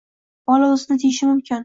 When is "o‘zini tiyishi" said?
0.77-1.29